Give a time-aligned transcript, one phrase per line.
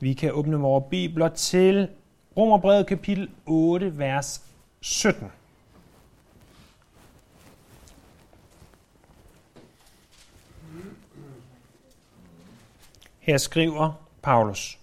[0.00, 1.88] Vi kan åbne vores bibler til
[2.36, 4.44] Romerbrevet kapitel 8, vers
[4.80, 5.32] 17.
[13.18, 14.78] Her skriver Paulus,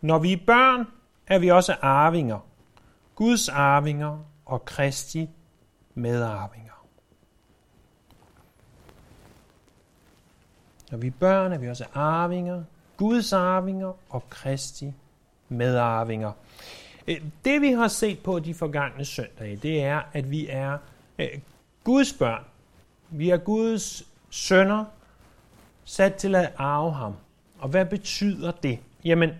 [0.00, 0.86] Når vi er børn,
[1.26, 2.38] er vi også arvinger,
[3.14, 5.30] Guds arvinger og Kristi
[5.94, 6.86] medarvinger.
[10.90, 12.64] Når vi er børn, er vi også arvinger,
[12.98, 14.92] Guds arvinger og Kristi
[15.48, 16.32] medarvinger.
[17.06, 20.78] Øh, det vi har set på de forgangne søndage, det er, at vi er
[21.18, 21.28] øh,
[21.84, 22.44] Guds børn.
[23.10, 24.84] Vi er Guds sønner,
[25.84, 27.14] sat til at arve ham.
[27.58, 28.78] Og hvad betyder det?
[29.04, 29.30] Jamen,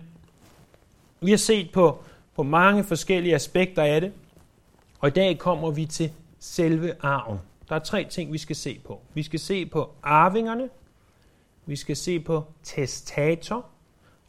[1.21, 2.03] vi har set på,
[2.35, 4.13] på mange forskellige aspekter af det,
[4.99, 7.39] og i dag kommer vi til selve arven.
[7.69, 9.01] Der er tre ting, vi skal se på.
[9.13, 10.69] Vi skal se på arvingerne,
[11.69, 13.65] vi skal se på testator,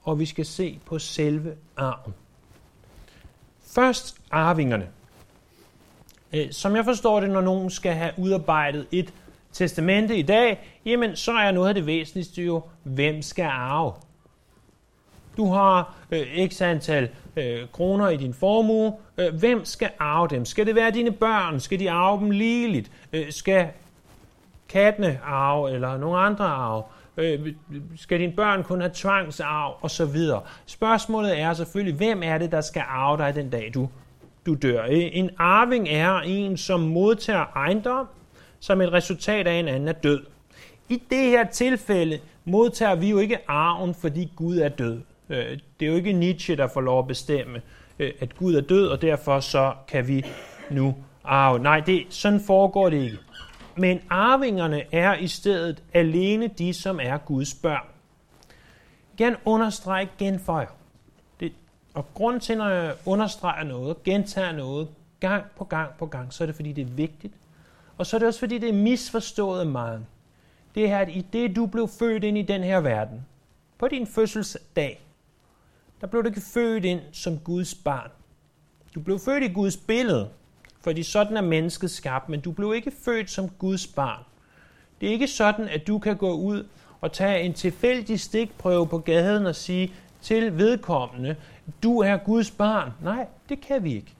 [0.03, 2.15] og vi skal se på selve arven.
[3.67, 4.89] Først arvingerne.
[6.33, 9.14] Øh, som jeg forstår det, når nogen skal have udarbejdet et
[9.53, 13.92] testamente i dag, jamen så er noget af det væsentligste jo, hvem skal arve?
[15.36, 18.95] Du har øh, x antal øh, kroner i din formue.
[19.19, 20.45] Øh, hvem skal arve dem?
[20.45, 21.61] Skal det være dine børn?
[21.61, 22.91] Skal de arve dem ligeligt?
[23.12, 23.69] Øh, skal
[24.69, 26.83] kattene arve, eller nogle andre arve?
[27.21, 27.55] Øh,
[27.97, 30.43] skal dine børn kun have tvangsarv, og så videre.
[30.67, 33.89] Spørgsmålet er selvfølgelig, hvem er det, der skal arve dig den dag, du,
[34.47, 34.85] du dør?
[34.85, 38.07] Øh, en arving er en, som modtager ejendom,
[38.61, 40.21] som et resultat af en anden er død.
[40.89, 45.01] I det her tilfælde modtager vi jo ikke arven, fordi Gud er død.
[45.29, 47.63] Øh, det er jo ikke Nietzsche, der får lov at bestemme,
[47.98, 50.25] øh, at Gud er død, og derfor så kan vi
[50.71, 51.59] nu arve.
[51.59, 53.19] Nej, det, sådan foregår det ikke.
[53.77, 57.87] Men arvingerne er i stedet alene de, som er Guds børn.
[59.17, 60.77] Gerne understreg genføjer.
[61.41, 61.53] Det,
[61.95, 64.89] og grund til, når jeg understreger noget, gentager noget,
[65.21, 67.35] gang på gang på gang, så er det, fordi det er vigtigt.
[67.98, 70.07] Og så er det også, fordi det er misforstået meget.
[70.75, 73.27] Det er, at i det, du blev født ind i den her verden,
[73.79, 75.01] på din fødselsdag,
[76.01, 78.11] der blev du ikke født ind som Guds barn.
[78.95, 80.30] Du blev født i Guds billede,
[80.80, 84.24] fordi sådan er mennesket skabt, men du blev ikke født som Guds barn.
[85.01, 86.67] Det er ikke sådan, at du kan gå ud
[87.01, 89.92] og tage en tilfældig stikprøve på gaden og sige
[90.23, 91.36] til vedkommende,
[91.83, 92.92] du er Guds barn.
[93.02, 94.14] Nej, det kan vi ikke.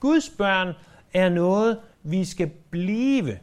[0.00, 0.74] Guds børn
[1.14, 3.38] er noget, vi skal blive.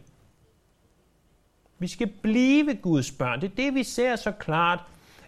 [1.79, 3.41] Vi skal blive Guds børn.
[3.41, 4.79] Det er det, vi ser så klart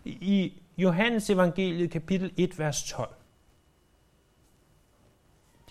[0.06, 3.09] i Johannes evangeliet kapitel 1, vers 12.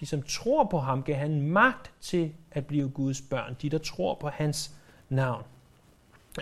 [0.04, 3.56] De, som tror på ham, gav han magt til at blive Guds børn.
[3.62, 4.70] De, der tror på hans
[5.08, 5.42] navn.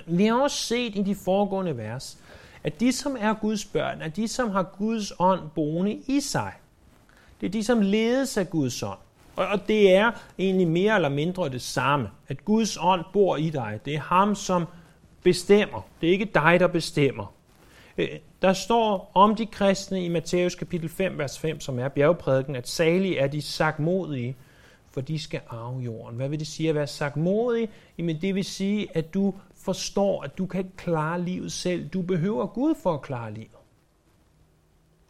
[0.06, 2.18] Vi har også set i de foregående vers,
[2.64, 6.52] at de, som er Guds børn, er de, som har Guds ånd boende i sig.
[7.40, 8.98] Det er de, som ledes af Guds ånd.
[9.36, 13.80] Og det er egentlig mere eller mindre det samme, at Guds ånd bor i dig.
[13.84, 14.66] Det er ham, som
[15.22, 15.80] bestemmer.
[16.00, 17.34] Det er ikke dig, der bestemmer.
[17.98, 18.08] Øh,
[18.42, 22.68] der står om de kristne i Matthæus kapitel 5, vers 5, som er bjergprædiken, at
[22.68, 24.36] salige er de sagmodige,
[24.90, 26.16] for de skal arve jorden.
[26.16, 27.68] Hvad vil det sige at være sagmodig?
[27.98, 31.88] Jamen det vil sige, at du forstår, at du kan klare livet selv.
[31.88, 33.56] Du behøver Gud for at klare livet.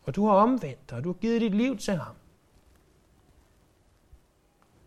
[0.04, 2.14] Og du har omvendt dig, og du har givet dit liv til ham.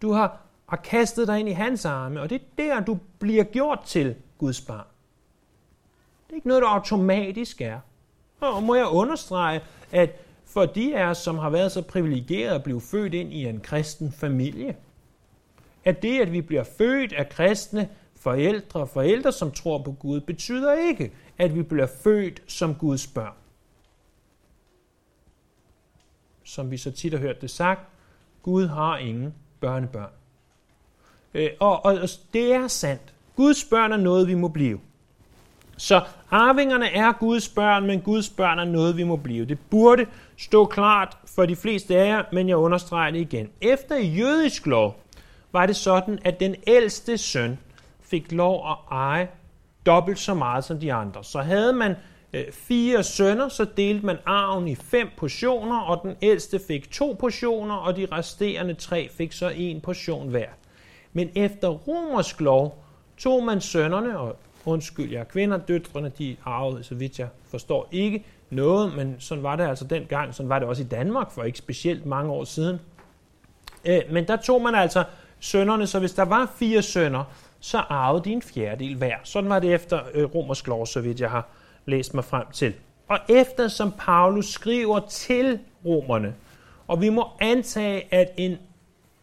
[0.01, 3.43] Du har, har kastet dig ind i hans arme, og det er der, du bliver
[3.43, 4.87] gjort til Guds barn.
[6.27, 7.79] Det er ikke noget, du automatisk er.
[8.39, 10.09] Og må jeg understrege, at
[10.45, 13.59] for de af os, som har været så privilegerede at blive født ind i en
[13.59, 14.75] kristen familie,
[15.85, 20.21] at det, at vi bliver født af kristne forældre og forældre, som tror på Gud,
[20.21, 23.33] betyder ikke, at vi bliver født som Guds børn.
[26.43, 27.81] Som vi så tit har hørt det sagt,
[28.43, 30.11] Gud har ingen børnebørn.
[31.33, 33.13] Øh, og, og, og det er sandt.
[33.35, 34.79] Guds børn er noget, vi må blive.
[35.77, 39.45] Så arvingerne er Guds børn, men Guds børn er noget, vi må blive.
[39.45, 40.05] Det burde
[40.37, 43.49] stå klart for de fleste af jer, men jeg understreger det igen.
[43.61, 44.99] Efter jødisk lov
[45.51, 47.59] var det sådan, at den ældste søn
[48.03, 49.27] fik lov at eje
[49.85, 51.23] dobbelt så meget som de andre.
[51.23, 51.95] Så havde man
[52.33, 57.15] øh, fire sønner, så delte man arven i fem portioner, og den ældste fik to
[57.19, 60.49] portioner, og de resterende tre fik så en portion hver.
[61.13, 62.83] Men efter romersk lov
[63.17, 68.25] tog man sønnerne, og undskyld, jer kvinder, døtrene, de arvede, så vidt jeg forstår, ikke
[68.49, 71.57] noget, men sådan var det altså dengang, sådan var det også i Danmark for ikke
[71.57, 72.79] specielt mange år siden.
[73.85, 75.03] Øh, men der tog man altså
[75.39, 77.23] sønnerne, så hvis der var fire sønner,
[77.59, 79.15] så arvede de en fjerdedel hver.
[79.23, 81.47] Sådan var det efter øh, romersk lov, så vidt jeg har
[81.85, 82.73] læst mig frem til.
[83.07, 86.35] Og efter som Paulus skriver til romerne,
[86.87, 88.57] og vi må antage, at en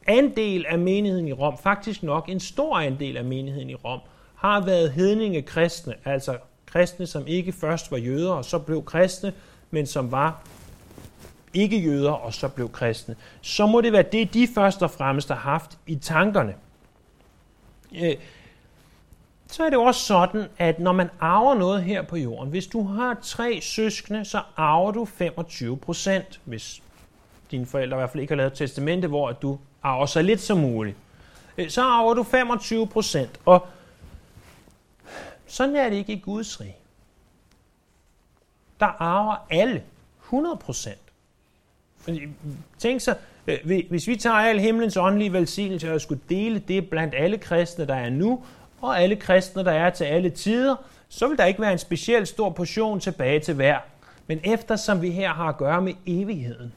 [0.07, 4.01] andel af menigheden i Rom, faktisk nok en stor andel af menigheden i Rom,
[4.43, 6.37] har været hedninge kristne, altså
[6.67, 9.33] kristne, som ikke først var jøder og så blev kristne,
[9.71, 10.43] men som var
[11.55, 15.29] ikke jøder og så blev kristne, så må det være det, de først og fremmest
[15.29, 16.55] har haft i tankerne.
[18.03, 18.17] Øh,
[19.47, 22.83] så er det også sådan, at når man arver noget her på jorden, hvis du
[22.83, 26.83] har tre søskende, så arver du 25 procent, hvis
[27.51, 30.59] dine forældre i hvert fald ikke har lavet testamente, hvor du arver så lidt som
[30.59, 30.97] muligt.
[31.59, 33.67] Øh, så arver du 25 procent, og
[35.53, 36.77] sådan er det ikke i Guds rige.
[38.81, 39.83] Der arver alle
[40.23, 41.01] 100 procent.
[42.79, 43.17] Tænk så,
[43.47, 43.59] øh,
[43.89, 47.95] hvis vi tager al himlens åndelige velsignelse og skulle dele det blandt alle kristne, der
[47.95, 48.45] er nu,
[48.81, 50.77] og alle kristne, der er til alle tider,
[51.09, 53.79] så vil der ikke være en speciel stor portion tilbage til hver.
[54.27, 56.73] Men eftersom vi her har at gøre med evigheden,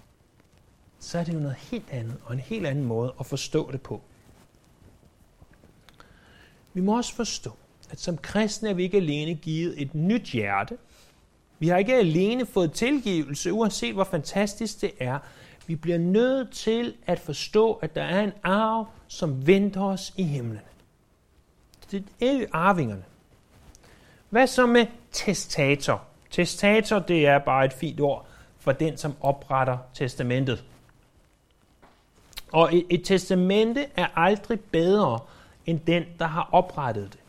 [0.99, 3.81] så er det jo noget helt andet og en helt anden måde at forstå det
[3.81, 4.01] på.
[6.73, 7.57] Vi må også forstå,
[7.91, 10.77] at som kristne er vi ikke alene givet et nyt hjerte.
[11.59, 15.19] Vi har ikke alene fået tilgivelse, uanset hvor fantastisk det er.
[15.67, 20.23] Vi bliver nødt til at forstå, at der er en arv, som venter os i
[20.23, 20.61] himlen.
[21.91, 23.03] Det er arvingerne.
[24.29, 26.03] Hvad så med testator?
[26.31, 28.27] Testator, det er bare et fint ord
[28.59, 30.63] for den, som opretter testamentet.
[32.51, 35.19] Og et, et testamente er aldrig bedre
[35.65, 37.19] end den, der har oprettet det.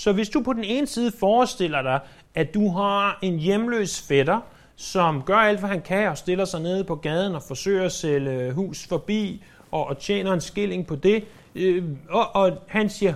[0.00, 2.00] Så hvis du på den ene side forestiller dig,
[2.34, 4.40] at du har en hjemløs fætter,
[4.76, 7.92] som gør alt, hvad han kan, og stiller sig nede på gaden og forsøger at
[7.92, 11.24] sælge hus forbi, og, og tjener en skilling på det,
[11.54, 13.14] øh, og, og han siger,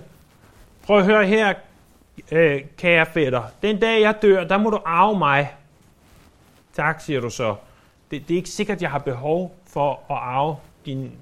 [0.82, 1.54] prøv at høre her,
[2.32, 5.54] øh, kære fætter, den dag jeg dør, der må du arve mig.
[6.74, 7.56] Tak, siger du så.
[8.10, 11.12] Det, det er ikke sikkert, jeg har behov for at arve din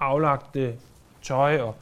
[0.00, 0.74] aflagte
[1.22, 1.74] tøj og,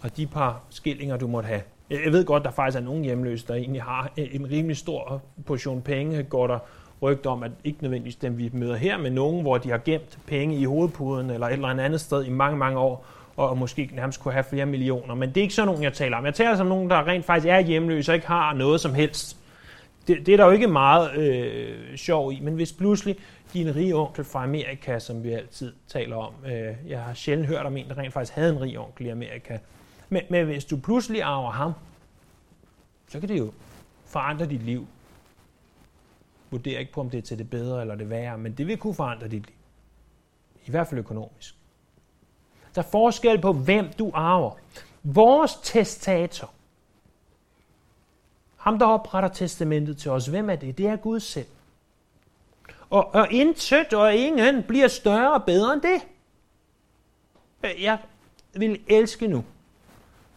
[0.00, 1.62] og de par skillinger, du måtte have.
[2.04, 5.82] Jeg ved godt, der faktisk er nogle hjemløse, der egentlig har en rimelig stor portion
[5.82, 6.58] penge, går der
[7.02, 10.18] rygt om, at ikke nødvendigvis dem, vi møder her, men nogen, hvor de har gemt
[10.26, 13.06] penge i hovedpuden eller et eller andet sted i mange, mange år,
[13.36, 15.14] og måske nærmest kunne have flere millioner.
[15.14, 16.24] Men det er ikke sådan nogen, jeg taler om.
[16.24, 19.36] Jeg taler om nogen, der rent faktisk er hjemløse og ikke har noget som helst.
[20.08, 23.16] Det, det er der jo ikke meget øh, sjov i, men hvis pludselig
[23.52, 27.66] din rige onkel fra Amerika, som vi altid taler om, øh, jeg har sjældent hørt
[27.66, 29.58] om en, der rent faktisk havde en rig onkel i Amerika,
[30.12, 31.72] men, men hvis du pludselig arver ham,
[33.08, 33.52] så kan det jo
[34.06, 34.86] forandre dit liv.
[36.50, 38.78] Vurder ikke på, om det er til det bedre eller det værre, men det vil
[38.78, 39.56] kunne forandre dit liv.
[40.64, 41.54] I hvert fald økonomisk.
[42.74, 44.52] Der er forskel på, hvem du arver.
[45.02, 46.50] Vores testator,
[48.56, 50.78] ham der opretter testamentet til os, hvem er det?
[50.78, 51.46] Det er Gud selv.
[52.90, 56.02] Og, og intet og ingen bliver større og bedre end det.
[57.62, 57.98] Jeg
[58.54, 59.44] vil elske nu,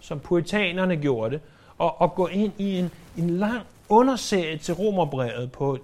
[0.06, 1.42] som puritanerne gjorde det,
[1.78, 5.78] og, og gå ind i en, en lang underserie til Romerbrevet på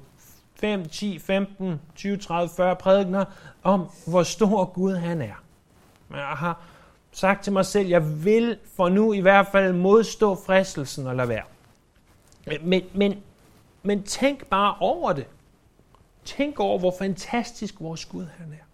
[0.56, 3.26] 5, 10, 15, 20, 30, 40 prædikner
[3.64, 5.44] om, hvor stor Gud han er.
[6.12, 6.62] Jeg har
[7.12, 11.30] sagt til mig selv, jeg vil for nu i hvert fald modstå fristelsen og lade
[11.30, 11.44] være.
[12.62, 13.24] Men, men,
[13.84, 15.28] men tænk bare over det.
[16.26, 18.66] Tænk over, hvor fantastisk vores Gud han er.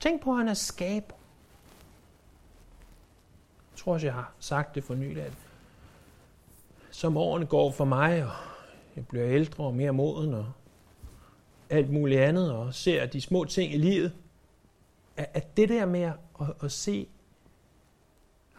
[0.00, 1.15] Tænk på, at han er skaber.
[3.76, 5.32] Jeg tror også, jeg har sagt det for nylig, at
[6.90, 8.30] som årene går for mig, og
[8.96, 10.52] jeg bliver ældre og mere moden, og
[11.70, 14.16] alt muligt andet, og ser de små ting i livet,
[15.16, 16.14] at det der med at,
[16.62, 17.08] at se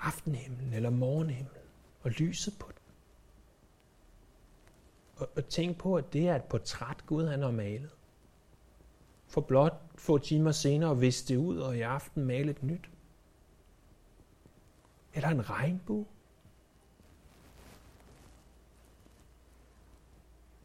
[0.02, 1.62] aftenhimlen eller morgenhimlen
[2.02, 2.94] og lyset på den,
[5.16, 7.90] og, og tænk på, at det er et portræt, Gud han har malet.
[9.28, 12.90] For blot få timer senere viste det ud, og i aften male et nyt.
[15.18, 16.06] Eller en regnbue.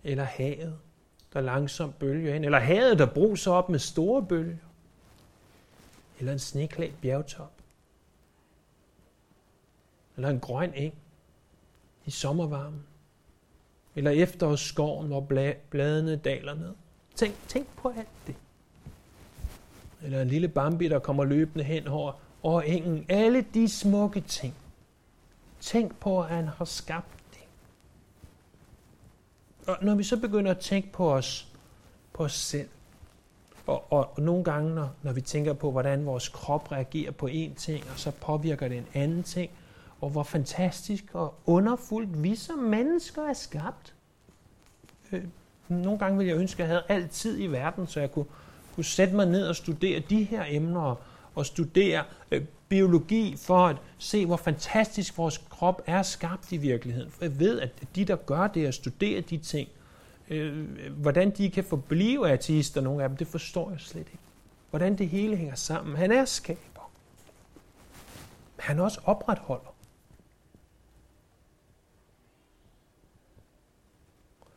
[0.05, 0.79] Eller havet,
[1.33, 2.45] der langsomt bølger ind.
[2.45, 4.57] Eller havet, der bruser op med store bølger.
[6.19, 7.53] Eller en sneklædt bjergtop.
[10.17, 10.95] Eller en grøn eng
[12.05, 12.87] i sommervarmen.
[13.95, 15.21] Eller efterårsskoven, hvor
[15.71, 16.75] bladene daler ned.
[17.15, 18.35] Tænk, tænk på alt det.
[20.03, 23.07] Eller en lille Bambi, der kommer løbende hen over, og engen.
[23.09, 24.55] Alle de smukke ting.
[25.61, 27.45] Tænk på, at han har skabt det.
[29.67, 31.49] Og når vi så begynder at tænke på os,
[32.13, 32.69] på os selv,
[33.67, 37.29] og, og, og nogle gange, når, når vi tænker på, hvordan vores krop reagerer på
[37.29, 39.51] én ting, og så påvirker det en anden ting,
[40.01, 43.95] og hvor fantastisk og underfuldt vi som mennesker er skabt.
[45.13, 45.25] Øh,
[45.69, 48.27] nogle gange ville jeg ønske, at jeg havde altid i verden, så jeg kunne,
[48.75, 50.99] kunne sætte mig ned og studere de her emner og
[51.47, 57.11] studere øh, biologi for at se, hvor fantastisk vores krop er skabt i virkeligheden.
[57.11, 59.69] For jeg ved, at de, der gør det og studerer de ting,
[60.31, 64.19] øh, hvordan de kan forblive ateister, nogle af dem, det forstår jeg slet ikke.
[64.71, 65.97] Hvordan det hele hænger sammen.
[65.97, 66.91] Han er skaber.
[68.57, 69.75] Han også opretholder.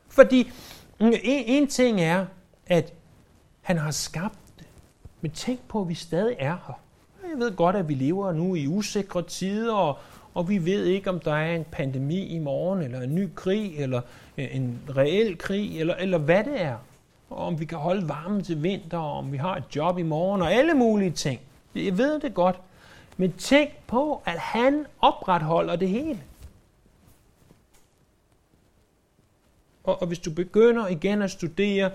[0.08, 0.52] Fordi
[1.00, 2.26] mm, en, en ting er,
[2.68, 2.94] at
[3.62, 4.45] han har skabt.
[5.26, 6.80] Men tænk på, at vi stadig er her.
[7.30, 9.98] Jeg ved godt, at vi lever nu i usikre tider, og,
[10.34, 13.78] og vi ved ikke, om der er en pandemi i morgen, eller en ny krig,
[13.78, 14.02] eller
[14.38, 16.78] øh, en reel krig, eller, eller hvad det er.
[17.30, 20.04] Og om vi kan holde varmen til vinter, og om vi har et job i
[20.04, 21.40] morgen, og alle mulige ting.
[21.76, 22.60] Jeg ved det godt.
[23.18, 26.24] Men tænk på, at han opretholder det hele.
[29.84, 31.92] Og, og hvis du begynder igen at studere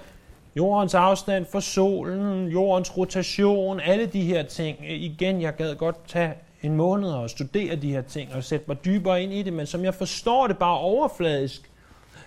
[0.57, 6.35] jordens afstand for solen, jordens rotation, alle de her ting, igen, jeg gad godt tage
[6.63, 9.67] en måned og studere de her ting og sætte mig dybere ind i det, men
[9.67, 11.71] som jeg forstår det bare overfladisk,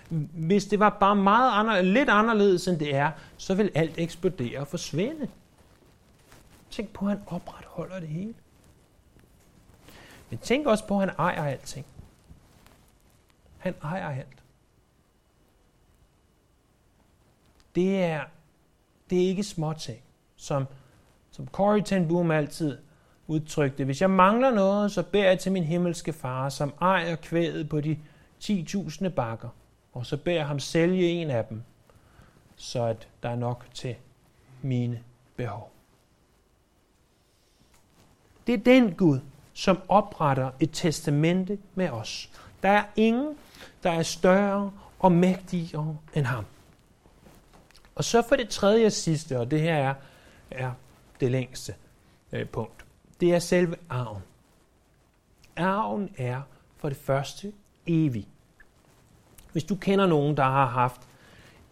[0.08, 4.60] hvis det var bare meget ander, lidt anderledes end det er, så vil alt eksplodere
[4.60, 5.28] og forsvinde.
[6.70, 8.34] Tænk på, at han opretholder det hele.
[10.30, 11.86] Men tænk også på, at han ejer alting.
[13.58, 14.33] Han ejer alt.
[17.74, 18.20] Det er,
[19.10, 19.98] det er ikke småting,
[20.36, 20.66] som,
[21.30, 22.78] som Corrie ten Boom altid
[23.26, 23.84] udtrykte.
[23.84, 27.80] Hvis jeg mangler noget, så beder jeg til min himmelske far, som ejer kvædet på
[27.80, 27.98] de
[28.42, 29.48] 10.000 bakker,
[29.92, 31.62] og så beder jeg ham sælge en af dem,
[32.56, 33.94] så at der er nok til
[34.62, 35.02] mine
[35.36, 35.70] behov.
[38.46, 39.20] Det er den Gud,
[39.52, 42.30] som opretter et testamente med os.
[42.62, 43.38] Der er ingen,
[43.82, 46.44] der er større og mægtigere end ham.
[47.94, 49.94] Og så for det tredje og sidste, og det her er,
[50.50, 50.72] er
[51.20, 51.74] det længste
[52.32, 52.84] øh, punkt,
[53.20, 54.22] det er selve arven.
[55.56, 56.40] Arven er
[56.76, 57.52] for det første
[57.86, 58.28] evig.
[59.52, 61.00] Hvis du kender nogen, der har haft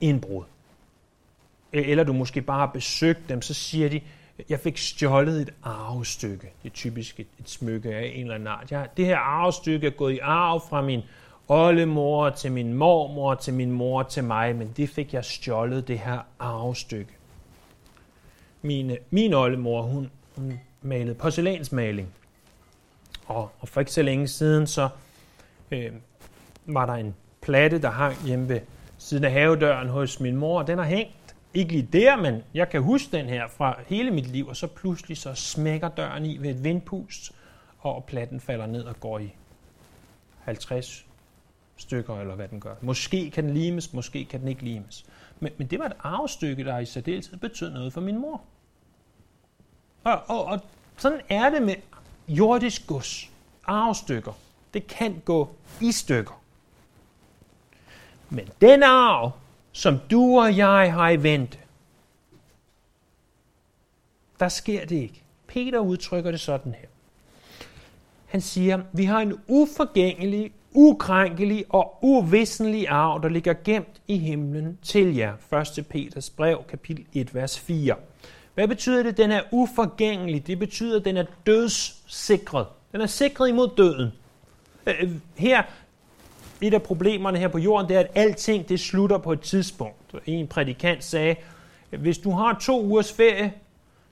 [0.00, 0.44] indbrud,
[1.72, 4.00] øh, eller du måske bare har besøgt dem, så siger de,
[4.48, 6.52] jeg fik stjålet et arvestykke.
[6.62, 8.72] Det er typisk et, et smykke af en eller anden art.
[8.72, 11.02] Jeg, det her arvestykke er gået i arv fra min
[11.52, 15.98] oldemor, til min mormor, til min mor, til mig, men det fik jeg stjålet, det
[15.98, 17.12] her arvestykke.
[18.62, 22.08] Mine, min oldemor, hun, hun malede porcelænsmaling.
[23.26, 24.88] Og, og for ikke så længe siden, så
[25.70, 25.92] øh,
[26.66, 28.60] var der en platte, der hang hjemme ved
[28.98, 30.62] siden af havedøren hos min mor.
[30.62, 34.26] Den har hængt ikke lige der, men jeg kan huske den her fra hele mit
[34.26, 37.32] liv, og så pludselig så smækker døren i ved et vindpust,
[37.78, 39.34] og platten falder ned og går i
[40.40, 41.06] 50
[41.82, 42.74] stykker, eller hvad den gør.
[42.80, 45.04] Måske kan den limes, måske kan den ikke limes.
[45.40, 48.40] Men, men det var et arvestykke, der i særdeleshed betød noget for min mor.
[50.04, 50.60] Og, og, og
[50.96, 51.74] sådan er det med
[52.28, 53.30] jordisk gods.
[53.64, 54.32] Arvestykker.
[54.74, 56.42] Det kan gå i stykker.
[58.30, 59.32] Men den arv,
[59.72, 61.58] som du og jeg har i vente,
[64.40, 65.22] der sker det ikke.
[65.46, 66.88] Peter udtrykker det sådan her.
[68.26, 74.78] Han siger, vi har en uforgængelig, ukrænkelig og uvisselig arv, der ligger gemt i himlen
[74.82, 75.32] til jer.
[75.78, 75.86] 1.
[75.86, 77.94] Peters brev, kapitel 1, vers 4.
[78.54, 80.46] Hvad betyder det, den er uforgængelig?
[80.46, 82.66] Det betyder, at den er dødssikret.
[82.92, 84.12] Den er sikret imod døden.
[84.86, 85.62] Øh, øh, her,
[86.60, 90.14] et af problemerne her på jorden, det er, at alting det slutter på et tidspunkt.
[90.26, 91.36] En prædikant sagde,
[91.90, 93.52] hvis du har to ugers ferie,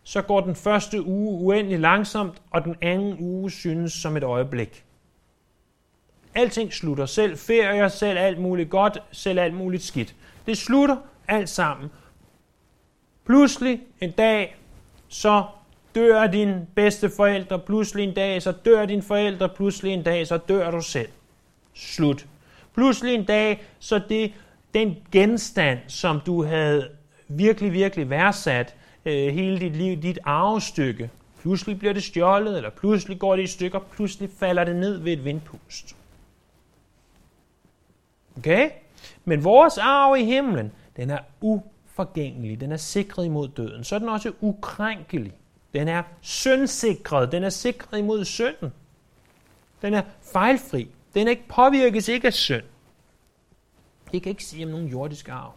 [0.02, 4.84] så går den første uge uendelig langsomt, og den anden uge synes som et øjeblik.
[6.34, 7.06] Alting slutter.
[7.06, 10.14] Selv ferier, selv alt muligt godt, selv alt muligt skidt.
[10.46, 10.96] Det slutter
[11.28, 11.90] alt sammen.
[13.26, 14.56] Pludselig en dag,
[15.08, 15.44] så
[15.94, 20.36] dør din bedste forældre, pludselig en dag, så dør din forældre, pludselig en dag, så
[20.36, 21.08] dør du selv.
[21.74, 22.26] Slut.
[22.74, 24.32] Pludselig en dag, så det
[24.74, 26.88] den genstand, som du havde
[27.28, 31.10] virkelig, virkelig værdsat øh, hele dit liv, dit arvestykke,
[31.40, 35.12] pludselig bliver det stjålet, eller pludselig går det i stykker, pludselig falder det ned ved
[35.12, 35.96] et vindpust.
[38.40, 38.70] Okay?
[39.24, 42.60] Men vores arv i himlen, den er uforgængelig.
[42.60, 43.84] Den er sikret imod døden.
[43.84, 45.32] Så er den også ukrænkelig.
[45.74, 47.32] Den er syndsikret.
[47.32, 48.72] Den er sikret imod synden.
[49.82, 50.88] Den er fejlfri.
[51.14, 52.64] Den ikke påvirkes ikke af synd.
[54.12, 55.52] Det kan ikke sige om nogen jordisk arv.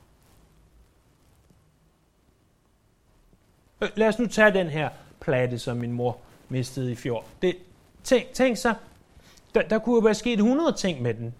[3.81, 6.17] Øh, lad os nu tage den her plade, som min mor
[6.49, 7.25] mistede i fjor.
[7.41, 7.55] Det,
[8.03, 8.73] tænk, tænk så,
[9.55, 11.35] der, der kunne jo være sket 100 ting med den.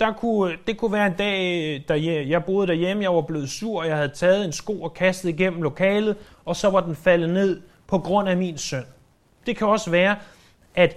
[0.00, 3.14] Der kunne, øh, det kunne være en dag, øh, da jeg, jeg boede derhjemme, jeg
[3.14, 6.70] var blevet sur, og jeg havde taget en sko og kastet igennem lokalet, og så
[6.70, 8.84] var den faldet ned på grund af min søn.
[9.46, 10.16] Det kan også være,
[10.74, 10.96] at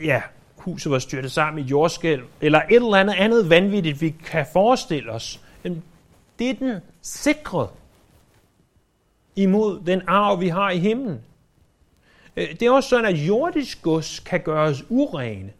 [0.00, 0.22] ja,
[0.56, 5.12] huset var styrtet sammen i jordskælv, eller et eller andet andet vanvittigt, vi kan forestille
[5.12, 5.40] os.
[6.38, 7.68] Det er den sikret
[9.36, 11.20] imod den arv, vi har i himlen.
[12.36, 15.50] Øh, det er også sådan, at jordisk gods kan gøres urene,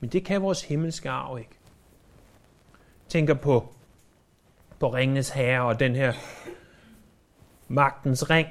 [0.00, 1.58] men det kan vores himmelske arv ikke.
[3.08, 3.68] Tænker på,
[4.78, 6.12] på ringenes herre og den her
[7.68, 8.48] magtens ring,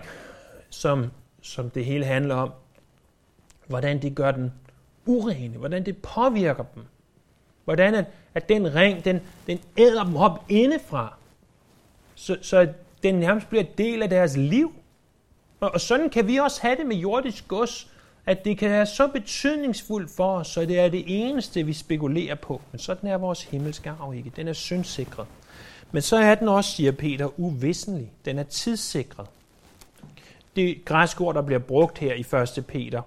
[0.69, 1.11] som,
[1.41, 2.51] som det hele handler om.
[3.67, 4.53] Hvordan det gør den
[5.05, 6.83] urene, hvordan det påvirker dem.
[7.63, 11.13] Hvordan at, at den ring, den, den æder dem op indefra,
[12.15, 12.73] så, så
[13.03, 14.73] den nærmest bliver del af deres liv.
[15.59, 17.91] Og, og sådan kan vi også have det med jordisk gods,
[18.27, 22.35] at det kan være så betydningsfuldt for os, så det er det eneste, vi spekulerer
[22.35, 22.61] på.
[22.71, 24.31] Men sådan er vores himmelske arv ikke.
[24.35, 25.27] Den er syndsikret.
[25.91, 28.11] Men så er den også, siger Peter, uvisselig.
[28.25, 29.27] Den er tidssikret.
[30.55, 32.19] Det græske ord, der bliver brugt her i
[32.57, 32.65] 1.
[32.65, 33.01] Peter,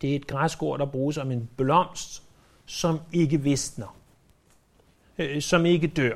[0.00, 2.22] det er et græsk ord, der bruges om en blomst,
[2.66, 3.96] som ikke visner,
[5.18, 6.14] øh, som ikke dør.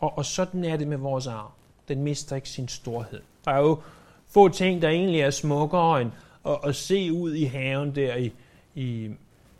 [0.00, 1.50] Og, og sådan er det med vores arv.
[1.88, 3.20] Den mister ikke sin storhed.
[3.44, 3.80] Der er jo
[4.28, 6.10] få ting, der egentlig er smukkere end
[6.46, 8.32] og, og se ud i haven der i,
[8.74, 9.10] i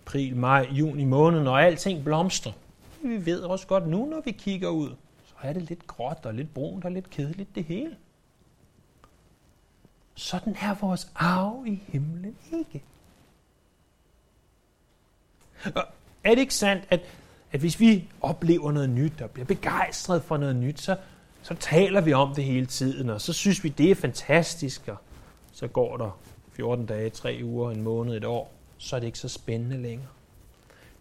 [0.04, 2.52] april, maj, juni måned, når alting blomstrer.
[3.02, 4.90] Vi ved også godt nu, når vi kigger ud,
[5.24, 7.96] så er det lidt gråt og lidt brunt og lidt kedeligt det hele.
[10.14, 12.82] Sådan er vores arv i himlen ikke.
[15.74, 15.84] Og
[16.24, 17.00] er det ikke sandt, at,
[17.52, 20.96] at hvis vi oplever noget nyt og bliver begejstret for noget nyt, så,
[21.42, 24.96] så taler vi om det hele tiden, og så synes vi, det er fantastisk, og
[25.52, 26.18] så går der
[26.56, 30.08] 14 dage, 3 uger, en måned, et år, så er det ikke så spændende længere.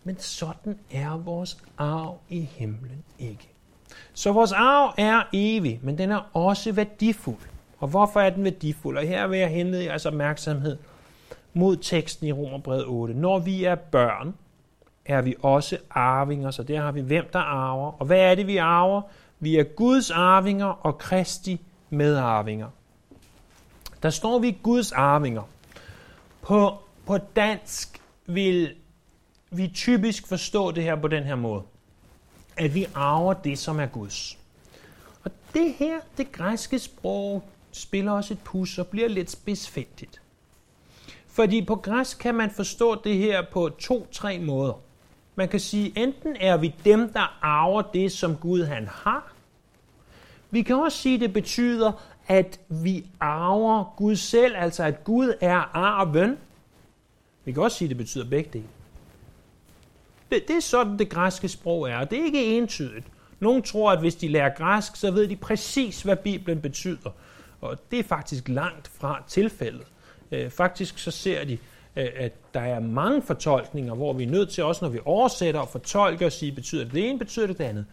[0.03, 3.49] Men sådan er vores arv i himlen ikke.
[4.13, 7.39] Så vores arv er evig, men den er også værdifuld.
[7.79, 8.97] Og hvorfor er den værdifuld?
[8.97, 10.77] Og her vil jeg henlede jeres opmærksomhed
[11.53, 13.13] mod teksten i Romerbrevet 8.
[13.13, 14.33] Når vi er børn,
[15.05, 17.91] er vi også arvinger, så der har vi hvem der arver.
[17.99, 19.01] Og hvad er det, vi arver?
[19.39, 22.67] Vi er Guds arvinger og Kristi medarvinger.
[24.03, 25.43] Der står vi Guds arvinger.
[26.41, 28.75] På, på dansk vil
[29.51, 31.63] vi typisk forstå det her på den her måde.
[32.57, 34.37] At vi arver det, som er Guds.
[35.23, 40.21] Og det her, det græske sprog, spiller også et pus og bliver lidt spidsfindigt.
[41.27, 44.73] Fordi på græsk kan man forstå det her på to-tre måder.
[45.35, 49.33] Man kan sige, enten er vi dem, der arver det, som Gud han har.
[50.51, 51.91] Vi kan også sige, at det betyder,
[52.27, 56.37] at vi arver Gud selv, altså at Gud er arven.
[57.45, 58.67] Vi kan også sige, at det betyder begge dele.
[60.31, 63.05] Det, det er sådan, det græske sprog er, og det er ikke entydigt.
[63.39, 67.09] Nogle tror, at hvis de lærer græsk, så ved de præcis, hvad Bibelen betyder.
[67.61, 69.87] Og det er faktisk langt fra tilfældet.
[70.31, 71.57] Øh, faktisk så ser de,
[71.95, 75.59] øh, at der er mange fortolkninger, hvor vi er nødt til, også når vi oversætter
[75.59, 77.85] og fortolker, at sige, betyder det det ene, betyder det det andet.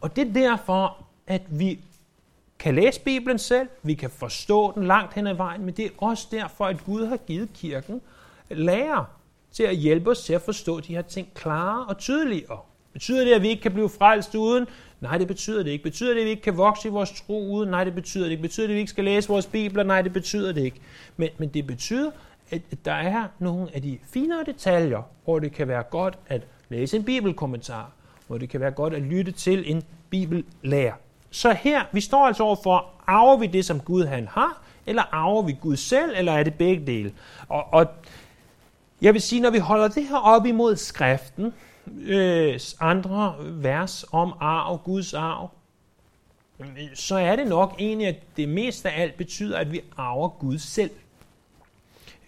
[0.00, 1.78] Og det er derfor, at vi
[2.58, 5.90] kan læse Bibelen selv, vi kan forstå den langt hen ad vejen, men det er
[5.98, 8.00] også derfor, at Gud har givet kirken
[8.50, 9.04] lærer
[9.52, 12.58] til at hjælpe os til at forstå de her ting klarere og tydeligere.
[12.92, 14.66] Betyder det, at vi ikke kan blive frelst uden?
[15.00, 15.84] Nej, det betyder det ikke.
[15.84, 17.70] Betyder det, at vi ikke kan vokse i vores tro uden?
[17.70, 18.42] Nej, det betyder det ikke.
[18.42, 19.82] Betyder det, at vi ikke skal læse vores bibler?
[19.82, 20.80] Nej, det betyder det ikke.
[21.16, 22.10] Men, men det betyder,
[22.50, 26.96] at der er nogle af de finere detaljer, hvor det kan være godt at læse
[26.96, 27.92] en bibelkommentar,
[28.26, 30.94] hvor det kan være godt at lytte til en bibellærer.
[31.30, 35.42] Så her, vi står altså overfor, arver vi det, som Gud han har, eller arver
[35.42, 37.12] vi Gud selv, eller er det begge dele?
[37.48, 37.86] Og, og
[39.02, 41.54] jeg vil sige, når vi holder det her op imod skriften,
[42.00, 45.50] øh, andre vers om arv, Guds arv,
[46.94, 50.58] så er det nok egentlig, at det mest af alt betyder, at vi arver Gud
[50.58, 50.90] selv.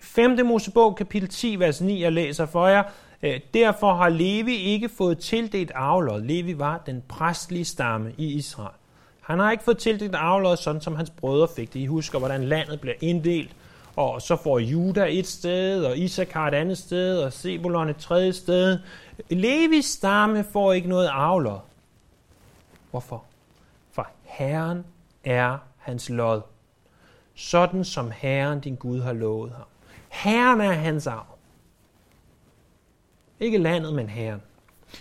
[0.01, 0.47] 5.
[0.47, 2.83] Mosebog, kapitel 10, vers 9, jeg læser for jer.
[3.23, 6.21] Øh, Derfor har Levi ikke fået tildelt arvelod.
[6.21, 8.80] Levi var den præstlige stamme i Israel.
[9.21, 11.81] Han har ikke fået tildelt arvelod, sådan som hans brødre fik det.
[11.81, 13.57] I husker, hvordan landet bliver inddelt
[13.97, 18.33] og så får Juda et sted, og Isakar et andet sted, og Sebulon et tredje
[18.33, 18.79] sted.
[19.29, 21.59] Levis stamme får ikke noget arvelod.
[22.91, 23.25] Hvorfor?
[23.93, 24.85] For Herren
[25.25, 26.41] er hans lod.
[27.35, 29.67] Sådan som Herren din Gud har lovet ham.
[30.09, 31.27] Herren er hans arv.
[33.41, 34.43] Ikke landet, men Herren.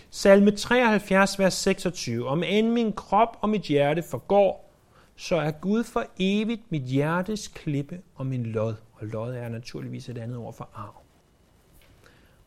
[0.09, 2.27] Salme 73, vers 26.
[2.27, 4.73] Om end min krop og mit hjerte forgår,
[5.15, 8.75] så er Gud for evigt mit hjertes klippe og min lod.
[8.93, 11.01] Og lod er naturligvis et andet ord for arv.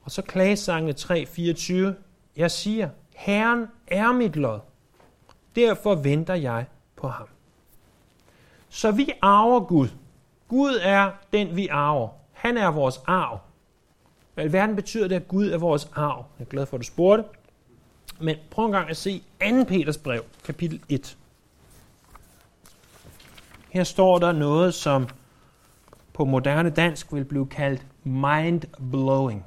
[0.02, 1.74] Og så klagesangene 3.24.
[2.36, 4.60] Jeg siger, Herren er mit lod.
[5.56, 7.26] Derfor venter jeg på ham.
[8.68, 9.88] Så vi arver Gud.
[10.48, 12.08] Gud er den, vi arver.
[12.32, 13.38] Han er vores arv.
[14.34, 16.26] Hvad i verden betyder det, at Gud er vores arv?
[16.38, 17.24] Jeg er glad for, at du spurgte.
[18.20, 19.64] Men prøv en gang at se 2.
[19.64, 21.16] Peters brev, kapitel 1.
[23.70, 25.08] Her står der noget, som
[26.12, 29.44] på moderne dansk vil blive kaldt mind-blowing.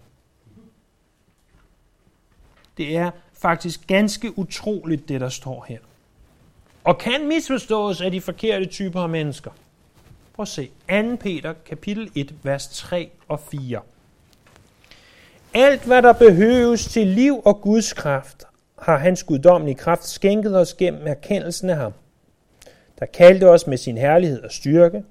[2.78, 5.80] Det er faktisk ganske utroligt, det der står her.
[6.84, 9.52] Og kan misforstås af de forkerte typer af mennesker.
[10.34, 10.70] Prøv at se.
[10.90, 11.16] 2.
[11.16, 13.82] Peter, kapitel 1, vers 3 og 4.
[15.58, 18.44] Alt, hvad der behøves til liv og Guds kraft,
[18.80, 21.94] har hans guddommelige kraft skænket os gennem erkendelsen af ham,
[23.00, 25.04] der kaldte os med sin herlighed og styrke,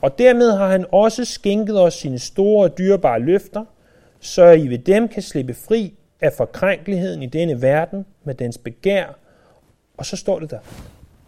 [0.00, 3.64] og dermed har han også skænket os sine store og dyrebare løfter,
[4.20, 9.06] så I ved dem kan slippe fri af forkrænkeligheden i denne verden med dens begær.
[9.96, 10.58] Og så står det der,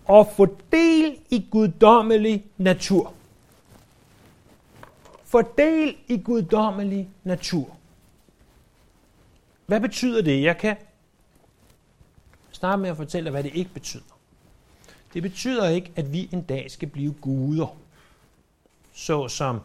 [0.04, 3.12] og få del i guddommelig natur.
[5.24, 7.76] Fordel i guddommelig natur.
[9.72, 10.42] Hvad betyder det?
[10.42, 10.76] Jeg kan
[12.50, 14.18] starte med at fortælle hvad det ikke betyder.
[15.14, 17.76] Det betyder ikke, at vi en dag skal blive guder,
[18.92, 19.60] så som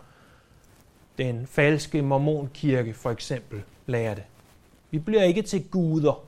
[1.17, 4.23] den falske mormonkirke for eksempel lærer det.
[4.91, 6.27] Vi bliver ikke til guder.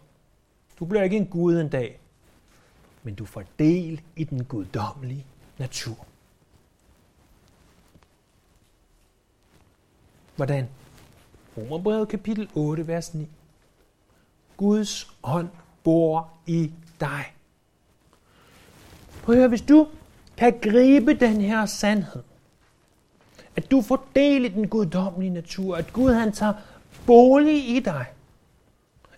[0.79, 1.99] Du bliver ikke en gud en dag,
[3.03, 5.25] men du får del i den guddommelige
[5.57, 6.05] natur.
[10.35, 10.69] Hvordan?
[11.57, 13.27] Romerbrevet kapitel 8, vers 9.
[14.59, 15.49] Guds ånd
[15.83, 17.25] bor i dig.
[19.23, 19.87] Prøv at høre, hvis du
[20.37, 22.23] kan gribe den her sandhed,
[23.55, 26.53] at du får del i den guddommelige natur, at Gud han tager
[27.05, 28.05] bolig i dig,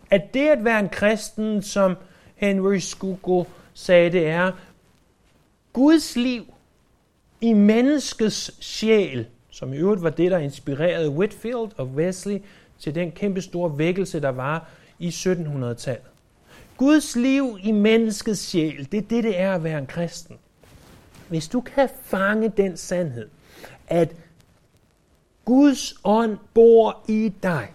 [0.10, 1.96] at det at være en kristen, som
[2.36, 4.52] Henry Skugel sagde, det er
[5.74, 6.54] Guds liv
[7.42, 12.42] i menneskets sjæl, som i øvrigt var det, der inspirerede Whitfield og Wesley
[12.80, 14.70] til den kæmpe store vækkelse, der var
[15.02, 16.08] i 1700-tallet.
[16.78, 20.38] Guds liv i menneskets sjæl, det er det, det er at være en kristen.
[21.28, 23.30] Hvis du kan fange den sandhed,
[23.88, 24.16] at
[25.46, 27.74] Guds ånd bor i dig,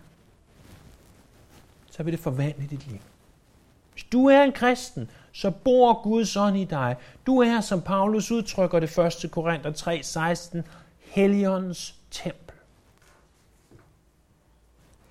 [1.91, 2.99] så vil det forvandle dit liv.
[3.93, 6.97] Hvis du er en kristen, så bor Guds ånd i dig.
[7.27, 9.31] Du er, som Paulus udtrykker det 1.
[9.31, 10.62] Korinther 3:16,
[11.01, 12.57] Helligåndens tempel.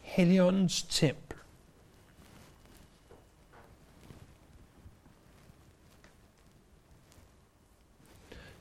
[0.01, 1.24] Helligåndens tempel.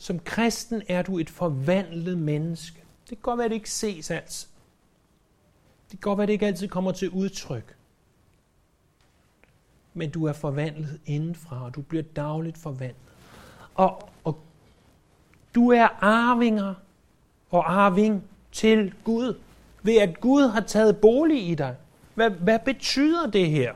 [0.04, 2.84] Som kristen er du et forvandlet menneske.
[3.00, 4.48] Det kan godt være, at det ikke ses altid.
[5.90, 7.76] Det kan godt være, at det ikke altid kommer til udtryk.
[9.94, 13.12] Men du er forvandlet indenfra, og du bliver dagligt forvandlet.
[13.74, 14.38] Og, og
[15.54, 16.74] du er arvinger
[17.50, 19.38] og arving til Gud,
[19.82, 21.76] ved at Gud har taget bolig i dig.
[22.14, 23.74] Hvad, hvad betyder det her?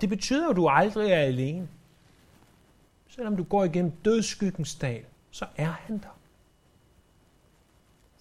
[0.00, 1.68] Det betyder at du aldrig er alene.
[3.08, 6.18] Selvom du går igennem dødskyggens dal, så er han der.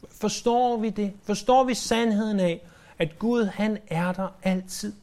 [0.10, 1.14] Forstår vi det?
[1.24, 2.62] Forstår vi sandheden af,
[3.00, 4.94] at Gud han er der altid?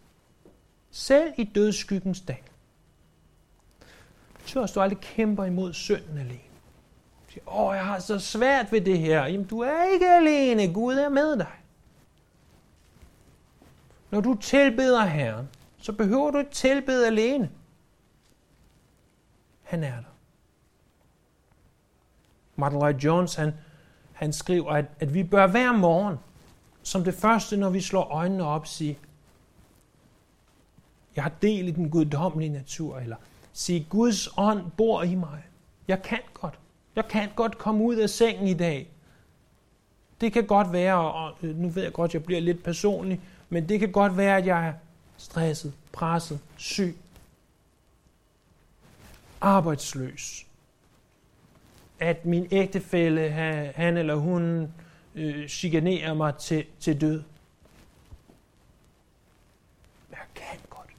[0.90, 2.44] Selv i dødskyggens dag.
[4.32, 6.40] Det betyder også, at du aldrig kæmper imod synden alene.
[7.26, 9.26] Du siger, åh, jeg har så svært ved det her.
[9.26, 10.74] Jamen, du er ikke alene.
[10.74, 11.52] Gud er med dig.
[14.10, 17.50] Når du tilbeder Herren, så behøver du ikke tilbede alene.
[19.62, 20.17] Han er der.
[22.58, 23.52] Martin Lloyd Jones, han,
[24.12, 26.16] han skriver, at, at vi bør hver morgen,
[26.82, 28.98] som det første, når vi slår øjnene op, sige,
[31.16, 33.16] jeg har del i den guddommelige natur, eller
[33.52, 35.42] sige, Guds ånd bor i mig.
[35.88, 36.58] Jeg kan godt.
[36.96, 38.88] Jeg kan godt komme ud af sengen i dag.
[40.20, 43.20] Det kan godt være, og øh, nu ved jeg godt, at jeg bliver lidt personlig,
[43.48, 44.72] men det kan godt være, at jeg er
[45.16, 46.96] stresset, presset, syg,
[49.40, 50.46] arbejdsløs,
[51.98, 53.30] at min ægtefælle,
[53.74, 54.72] han eller hun,
[55.14, 57.22] øh, chikanerer mig til, til død.
[60.11, 60.90] Jeg kan godt,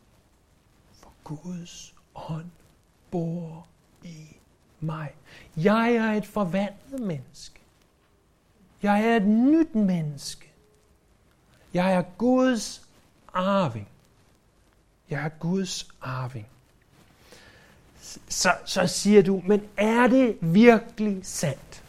[0.93, 2.49] for Guds ånd
[3.11, 3.67] bor
[4.03, 4.37] i
[4.79, 5.13] mig.
[5.57, 7.59] Jeg er et forvandlet menneske.
[8.83, 10.51] Jeg er et nyt menneske.
[11.73, 12.89] Jeg er Guds
[13.33, 13.87] arving.
[15.09, 16.47] Jeg er Guds arving
[18.29, 21.83] så, så siger du, men er det virkelig sandt?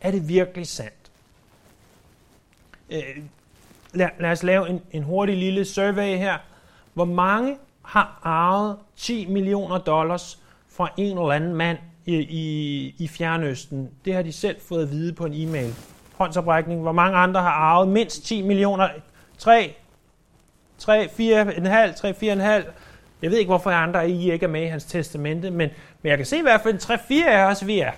[0.00, 1.10] Er det virkelig sandt?
[2.90, 3.18] Øh,
[3.92, 6.38] lad, lad os lave en, en hurtig lille survey her.
[6.94, 13.08] Hvor mange har arvet 10 millioner dollars fra en eller anden mand i, i, i
[13.08, 13.90] Fjernøsten?
[14.04, 15.74] Det har de selv fået at vide på en e-mail.
[16.14, 16.82] Håndsoprækning.
[16.82, 18.88] Hvor mange andre har arvet mindst 10 millioner?
[19.38, 19.74] 3,
[20.78, 22.70] 3, 4,5, 3, 4,5.
[23.22, 25.70] Jeg ved ikke, hvorfor andre af I ikke er med i hans testamente, men,
[26.02, 26.78] men jeg kan se i hvert fald
[27.24, 27.92] 3-4 af os, vi er.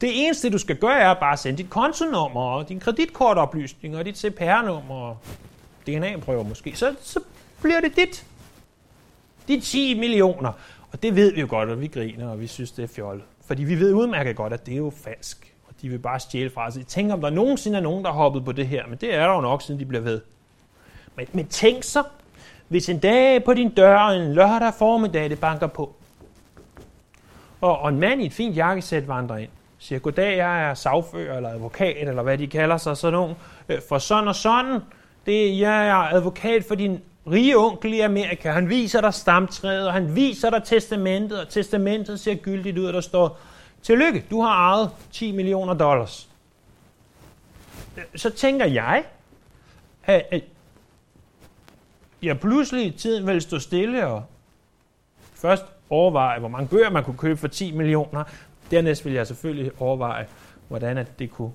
[0.00, 4.04] Det eneste, du skal gøre, er bare at sende dit kontonummer, og din kreditkortoplysning, og
[4.04, 5.18] dit CPR-nummer, og
[5.86, 6.76] DNA-prøver måske.
[6.76, 7.20] Så, så
[7.62, 8.26] bliver det dit.
[9.48, 10.52] De 10 millioner.
[10.92, 13.24] Og det ved vi jo godt, og vi griner, og vi synes, det er fjollet.
[13.46, 15.54] Fordi vi ved udmærket godt, at det er jo falsk.
[15.68, 16.78] Og de vil bare stjæle fra os.
[16.86, 18.86] Tænk, om der nogensinde er nogen, der har hoppet på det her.
[18.86, 20.20] Men det er der jo nok, siden de bliver ved.
[21.16, 22.02] Men, men tænk så,
[22.68, 25.94] hvis en dag på din dør, en lørdag formiddag, det banker på,
[27.60, 31.36] og, og en mand i et fint jakkesæt vandrer ind, siger, goddag, jeg er sagfører
[31.36, 33.36] eller advokat, eller hvad de kalder sig, sådan nogen,
[33.68, 34.80] øh, for sådan og sådan,
[35.26, 37.00] det, jeg er advokat for din
[37.30, 38.50] rige onkel i Amerika.
[38.50, 42.92] Han viser dig stamtræet, og han viser dig testamentet, og testamentet ser gyldigt ud, og
[42.92, 43.38] der står,
[43.82, 46.28] tillykke, du har ejet 10 millioner dollars.
[47.96, 49.04] Øh, så tænker jeg,
[50.04, 50.44] at,
[52.24, 54.24] ja, jeg pludselig tiden vil stå stille og
[55.34, 58.24] først overveje, hvor mange bøger man kunne købe for 10 millioner.
[58.70, 60.26] Dernæst vil jeg selvfølgelig overveje,
[60.68, 61.52] hvordan at det kunne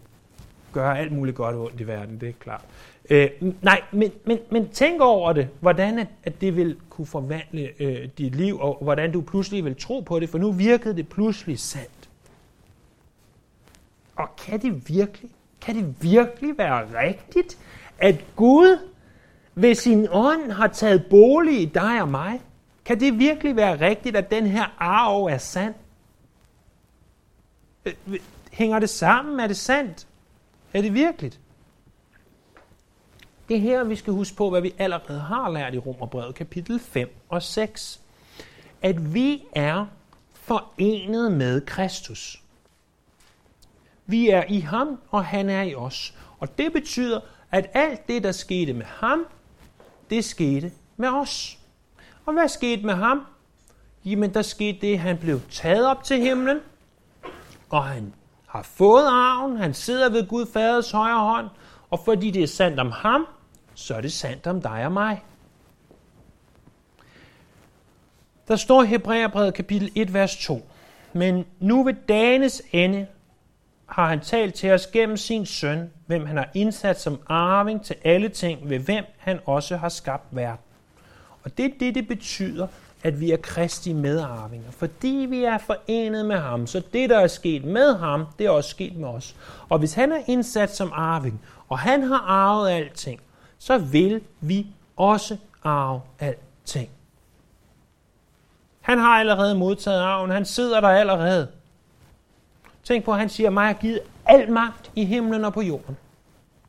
[0.74, 2.64] gøre alt muligt godt og ondt i verden, det er klart.
[3.10, 3.30] Øh,
[3.62, 8.10] nej, men, men, men tænk over det, hvordan at, at det vil kunne forvandle øh,
[8.18, 11.60] dit liv, og hvordan du pludselig vil tro på det, for nu virkede det pludselig
[11.60, 12.10] sandt.
[14.16, 17.58] Og kan det virkelig, kan det virkelig være rigtigt,
[17.98, 18.78] at Gud
[19.60, 22.42] hvis sin ånd har taget bolig i dig og mig?
[22.86, 25.74] Kan det virkelig være rigtigt, at den her arv er sand?
[27.86, 27.94] Øh,
[28.52, 29.40] hænger det sammen?
[29.40, 30.08] Er det sandt?
[30.74, 31.40] Er det virkeligt?
[33.50, 36.80] Det er her, vi skal huske på, hvad vi allerede har lært i Romerbrevet kapitel
[36.80, 38.02] 5 og 6.
[38.82, 39.86] At vi er
[40.34, 42.44] forenet med Kristus.
[44.06, 46.14] Vi er i ham, og han er i os.
[46.40, 47.20] Og det betyder,
[47.52, 49.26] at alt det, der skete med ham,
[50.10, 51.58] det skete med os.
[52.26, 53.26] Og hvad skete med ham?
[54.06, 56.60] Jamen, der skete det, at han blev taget op til himlen,
[57.70, 58.14] og han
[58.48, 61.48] har fået arven, han sidder ved Gud Faders højre hånd,
[61.90, 63.28] og fordi det er sandt om ham,
[63.74, 65.24] så er det sandt om dig og mig.
[68.48, 70.70] Der står i Hebræerbrevet kapitel 1, vers 2.
[71.14, 73.08] Men nu ved dagens ende
[73.90, 77.96] har han talt til os gennem sin søn, hvem han har indsat som arving til
[78.04, 80.66] alle ting, ved hvem han også har skabt verden.
[81.44, 82.68] Og det er det, det betyder,
[83.04, 86.68] at vi er kristi medarvinger, fordi vi er forenet med ham.
[86.68, 89.36] Så det, der er sket med ham, det er også sket med os.
[89.70, 93.22] Og hvis han er indsat som arving, og han har arvet alting,
[93.60, 96.90] så vil vi også arve alting.
[98.82, 100.32] Han har allerede modtaget arven.
[100.32, 101.48] Han sidder der allerede.
[102.90, 105.98] Tænk på, at han siger, mig har givet al magt i himlen og på jorden.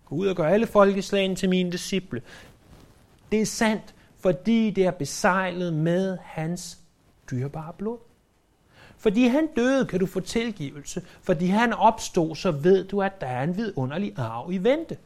[0.04, 2.22] Gå ud og gør alle folkeslagene til mine disciple.
[3.32, 6.78] Det er sandt, fordi det er besejlet med hans
[7.30, 7.98] dyrbare blod.
[8.96, 11.02] Fordi han døde, kan du få tilgivelse.
[11.22, 14.98] Fordi han opstod, så ved du, at der er en vidunderlig arv i vente.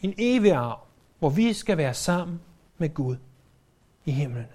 [0.00, 0.80] En evig arv,
[1.18, 2.40] hvor vi skal være sammen
[2.78, 3.16] med Gud
[4.04, 4.46] i himlen.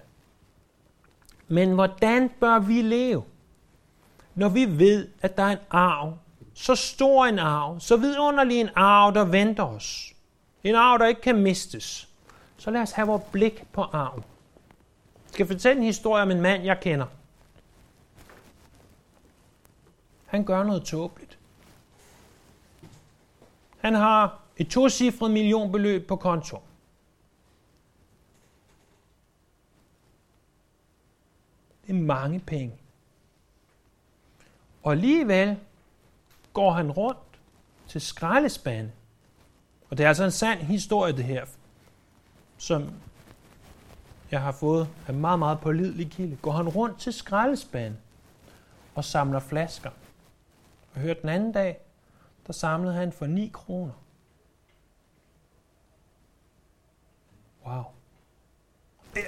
[1.48, 3.22] Men hvordan bør vi leve,
[4.34, 6.18] når vi ved, at der er en arv,
[6.54, 10.14] så stor en arv, så vidunderlig en arv, der venter os?
[10.64, 12.08] En arv, der ikke kan mistes.
[12.56, 14.24] Så lad os have vores blik på arven.
[15.24, 17.06] Jeg skal fortælle en historie om en mand, jeg kender.
[20.26, 21.38] Han gør noget tåbeligt.
[23.78, 26.58] Han har et tocifret millionbeløb på konto.
[31.86, 32.78] Det er mange penge.
[34.84, 35.56] Og alligevel
[36.52, 37.18] går han rundt
[37.88, 38.90] til skraldespande
[39.94, 41.46] og det er altså en sand historie, det her,
[42.58, 42.92] som
[44.30, 46.36] jeg har fået af meget, meget pålidelig kilde.
[46.36, 47.96] Går han rundt til skraldespande
[48.94, 49.90] og samler flasker.
[50.94, 51.78] Og hørte den anden dag,
[52.46, 53.92] der samlede han for 9 kroner.
[57.66, 57.82] Wow.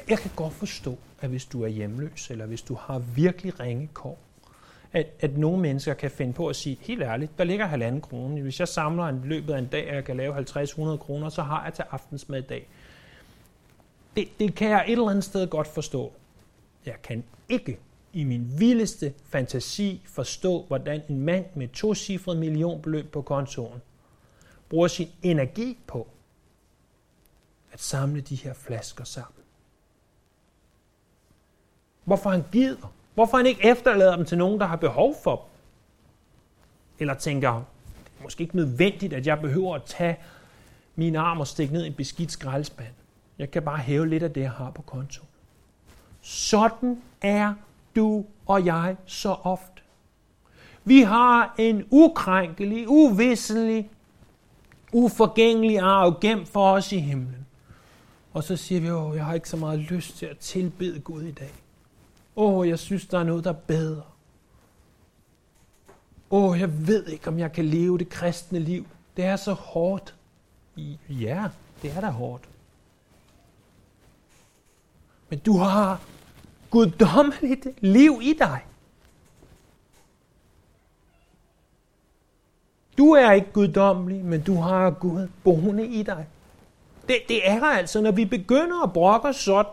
[0.08, 3.86] Jeg kan godt forstå, at hvis du er hjemløs, eller hvis du har virkelig ringe
[3.86, 4.18] kår,
[4.92, 8.42] at, at nogle mennesker kan finde på at sige, helt ærligt, der ligger halvanden krone.
[8.42, 11.42] Hvis jeg samler en løbet af en dag, og jeg kan lave 50-100 kroner, så
[11.42, 12.68] har jeg til aftensmad i dag.
[14.16, 16.12] Det, det kan jeg et eller andet sted godt forstå.
[16.86, 17.78] Jeg kan ikke
[18.12, 23.82] i min vildeste fantasi forstå, hvordan en mand med to cifrede millionbeløb på kontoen
[24.68, 26.08] bruger sin energi på
[27.72, 29.42] at samle de her flasker sammen.
[32.04, 32.92] Hvorfor han gider.
[33.16, 35.44] Hvorfor han ikke efterlader dem til nogen, der har behov for dem.
[36.98, 40.16] Eller tænker, det er måske ikke nødvendigt, at jeg behøver at tage
[40.96, 42.92] min arm og stikke ned i en beskidt skraldespand.
[43.38, 45.22] Jeg kan bare hæve lidt af det, jeg har på konto.
[46.20, 47.54] Sådan er
[47.96, 49.82] du og jeg så ofte.
[50.84, 53.90] Vi har en ukrænkelig, uvisselig,
[54.92, 57.46] uforgængelig arv gemt for os i himlen.
[58.32, 61.22] Og så siger vi, at jeg har ikke så meget lyst til at tilbede Gud
[61.22, 61.52] i dag.
[62.36, 64.02] Åh, jeg synes, der er noget, der er bedre.
[66.30, 68.86] Åh, jeg ved ikke, om jeg kan leve det kristne liv.
[69.16, 70.14] Det er så hårdt.
[71.08, 71.48] Ja,
[71.82, 72.48] det er da hårdt.
[75.28, 76.00] Men du har
[76.70, 78.66] guddommeligt liv i dig.
[82.98, 86.26] Du er ikke guddommelig, men du har Gud boende i dig.
[87.08, 89.72] Det, det er altså, når vi begynder at brokke sådan,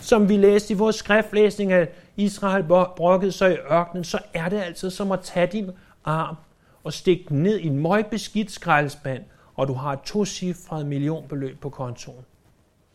[0.00, 2.64] som vi læste i vores skriftlæsning at Israel
[2.96, 5.70] brokkede sig i ørkenen, så er det altså som at tage din
[6.04, 6.36] arm
[6.84, 11.70] og stikke den ned i en møgbeskidt skraldespand, og du har et tocifret millionbeløb på
[11.70, 12.24] kontoen.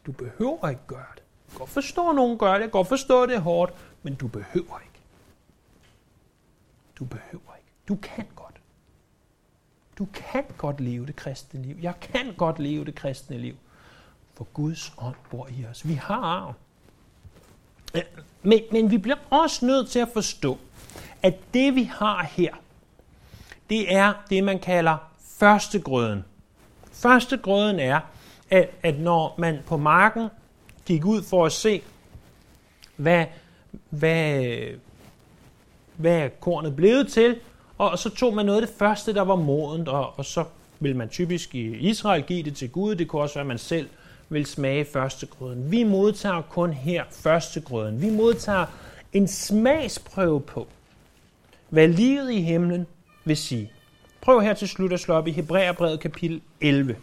[0.06, 1.24] Du behøver ikke gøre det.
[1.48, 2.54] Jeg kan godt forstå, at nogen gør det.
[2.54, 5.00] Jeg kan godt forstå, at det er hårdt, men du behøver ikke.
[6.96, 7.72] Du behøver ikke.
[7.88, 8.62] Du kan godt.
[9.98, 11.78] Du kan godt leve det kristne liv.
[11.82, 13.56] Jeg kan godt leve det kristne liv.
[14.34, 15.88] For Guds ånd bor i os.
[15.88, 16.54] Vi har arv.
[18.44, 20.58] Men, men vi bliver også nødt til at forstå,
[21.24, 22.54] at det vi har her,
[23.70, 24.98] det er det, man kalder
[25.40, 26.26] førstegrøden.
[26.92, 28.00] Førstegrøden er,
[28.50, 30.28] at, at når man på marken
[30.86, 31.82] gik ud for at se,
[32.96, 33.26] hvad,
[33.90, 34.46] hvad,
[35.96, 37.36] hvad kornet blev til,
[37.78, 40.46] og så tog man noget af det første, der var modent, og, og så
[40.80, 42.96] vil man typisk i Israel give det til Gud.
[42.96, 43.90] Det kunne også være, at man selv
[44.30, 45.72] vil smage førstegrøden.
[45.72, 48.02] Vi modtager kun her førstegrøden.
[48.02, 48.66] Vi modtager
[49.14, 50.68] en smagsprøve på,
[51.70, 52.88] hvad livet i himlen
[53.26, 53.72] vil sige.
[54.22, 56.96] Prøv her til slut at slå op i Hebræerbrevet kapitel 11.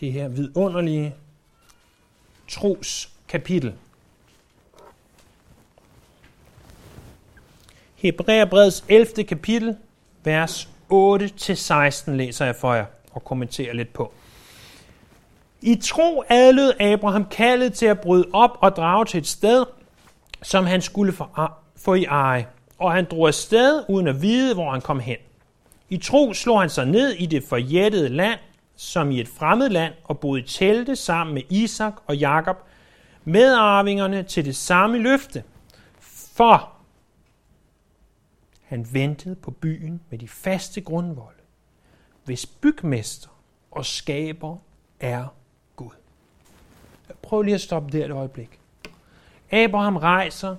[0.00, 1.14] Det her vidunderlige
[2.48, 3.74] tros kapitel.
[7.94, 9.24] Hebræerbrevets 11.
[9.24, 9.76] kapitel,
[10.24, 14.12] vers 8-16 læser jeg for jer og kommenterer lidt på.
[15.62, 19.64] I tro adlød Abraham kaldet til at bryde op og drage til et sted,
[20.42, 21.12] som han skulle
[21.76, 22.46] få i eje,
[22.78, 25.16] og han drog afsted uden at vide, hvor han kom hen.
[25.88, 28.38] I tro slog han sig ned i det forjættede land,
[28.76, 32.56] som i et fremmed land, og boede i telte sammen med Isak og Jakob,
[33.24, 35.44] medarvingerne til det samme løfte.
[36.36, 36.72] For
[38.62, 41.42] han ventede på byen med de faste grundvolde,
[42.24, 43.28] hvis bygmester
[43.70, 44.56] og skaber
[45.00, 45.34] er
[47.28, 48.60] Prøv lige at stoppe der et øjeblik.
[49.50, 50.56] Abraham rejser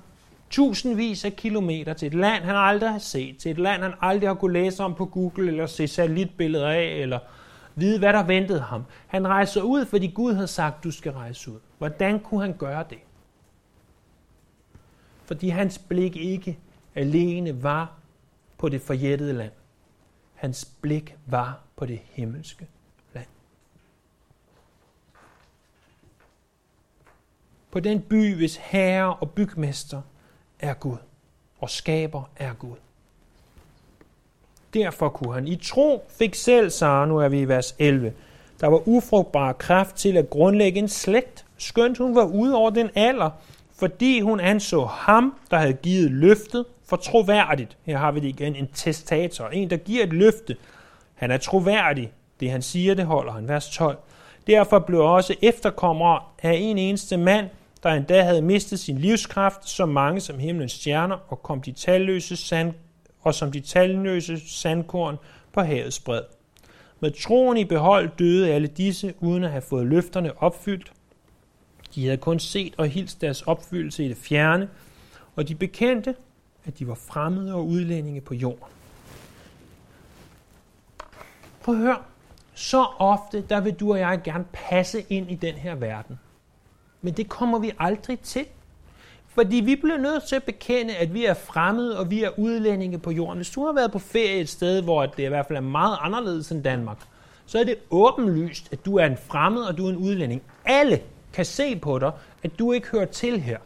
[0.49, 4.29] tusindvis af kilometer til et land, han aldrig har set, til et land, han aldrig
[4.29, 7.19] har kunne læse om på Google, eller se satellitbilleder af, eller
[7.75, 8.85] vide, hvad der ventede ham.
[9.07, 11.59] Han rejser ud, fordi Gud havde sagt, du skal rejse ud.
[11.77, 12.99] Hvordan kunne han gøre det?
[15.25, 16.59] Fordi hans blik ikke
[16.95, 17.93] alene var
[18.57, 19.51] på det forjættede land.
[20.35, 22.67] Hans blik var på det himmelske
[23.13, 23.27] land.
[27.71, 30.01] På den by, hvis herre og bygmester
[30.59, 30.97] er Gud,
[31.59, 32.75] og skaber er Gud.
[34.73, 38.13] Derfor kunne han i tro fik selv Sara, nu er vi i vers 11,
[38.61, 42.89] der var ufrugtbar kraft til at grundlægge en slægt, skønt hun var ude over den
[42.95, 43.29] alder,
[43.75, 47.77] fordi hun anså ham, der havde givet løftet, for troværdigt.
[47.83, 50.57] Her har vi det igen, en testator, en der giver et løfte.
[51.15, 52.11] Han er troværdig.
[52.39, 53.47] Det han siger, det holder han.
[53.47, 53.97] Vers 12.
[54.47, 57.49] Derfor blev også efterkommere af en eneste mand,
[57.83, 62.35] der endda havde mistet sin livskraft, så mange som himlens stjerner, og kom de talløse
[62.35, 62.73] sand,
[63.21, 65.17] og som de talløse sandkorn
[65.53, 66.21] på havets bred.
[66.99, 70.91] Med troen i behold døde alle disse, uden at have fået løfterne opfyldt.
[71.95, 74.69] De havde kun set og hilst deres opfyldelse i det fjerne,
[75.35, 76.15] og de bekendte,
[76.65, 78.73] at de var fremmede og udlændinge på jorden.
[81.61, 81.97] Prøv at høre.
[82.53, 86.19] Så ofte, der vil du og jeg gerne passe ind i den her verden.
[87.01, 88.45] Men det kommer vi aldrig til.
[89.27, 92.99] Fordi vi bliver nødt til at bekende, at vi er fremmede, og vi er udlændinge
[92.99, 93.37] på jorden.
[93.37, 95.97] Hvis du har været på ferie et sted, hvor det i hvert fald er meget
[96.01, 96.97] anderledes end Danmark,
[97.45, 100.41] så er det åbenlyst, at du er en fremmed, og du er en udlænding.
[100.65, 101.01] Alle
[101.33, 102.11] kan se på dig,
[102.43, 103.57] at du ikke hører til her.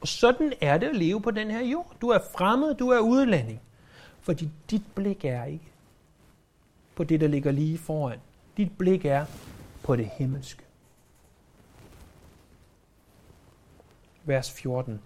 [0.00, 1.96] Og sådan er det at leve på den her jord.
[2.00, 3.60] Du er fremmed, du er udlænding.
[4.20, 5.72] Fordi dit blik er ikke
[6.94, 8.18] på det, der ligger lige foran.
[8.56, 9.24] Dit blik er
[9.82, 10.67] på det himmelske.
[14.28, 15.00] Vers 14.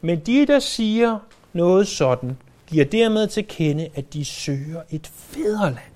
[0.00, 1.18] Men de, der siger
[1.52, 5.90] noget sådan, giver dermed til kende, at de søger et fædreland.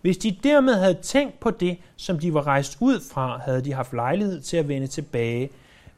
[0.00, 3.72] Hvis de dermed havde tænkt på det, som de var rejst ud fra, havde de
[3.72, 5.50] haft lejlighed til at vende tilbage.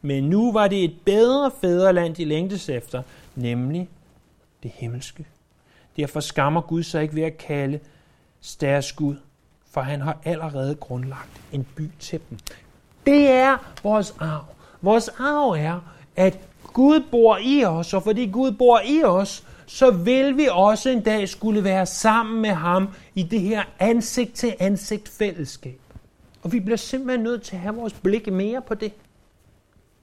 [0.02, 3.02] Men nu var det et bedre fædreland, de længtes efter,
[3.34, 3.88] nemlig
[4.62, 5.26] det himmelske.
[5.96, 7.80] Derfor skammer Gud sig ikke ved at kalde
[8.60, 9.16] deres Gud,
[9.70, 12.38] for han har allerede grundlagt en by til dem.
[13.06, 14.44] Det er vores arv.
[14.82, 16.38] Vores arv er, at
[16.72, 21.00] Gud bor i os, og fordi Gud bor i os, så vil vi også en
[21.00, 25.80] dag skulle være sammen med ham i det her ansigt til ansigt fællesskab.
[26.42, 28.92] Og vi bliver simpelthen nødt til at have vores blik mere på det.